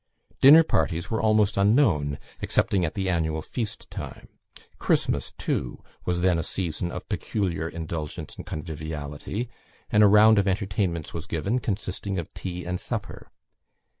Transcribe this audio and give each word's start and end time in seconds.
Dinner 0.41 0.63
parties 0.63 1.11
were 1.11 1.21
almost 1.21 1.57
unknown, 1.57 2.17
excepting 2.41 2.83
at 2.83 2.95
the 2.95 3.07
annual 3.07 3.43
feast 3.43 3.91
time. 3.91 4.29
Christmas, 4.79 5.31
too, 5.37 5.83
was 6.05 6.21
then 6.21 6.39
a 6.39 6.43
season 6.43 6.91
of 6.91 7.07
peculiar 7.07 7.69
indulgence 7.69 8.35
and 8.35 8.43
conviviality, 8.43 9.47
and 9.91 10.01
a 10.01 10.07
round 10.07 10.39
of 10.39 10.47
entertainments 10.47 11.13
was 11.13 11.27
given, 11.27 11.59
consisting 11.59 12.17
of 12.17 12.33
tea 12.33 12.65
and 12.65 12.79
supper. 12.79 13.29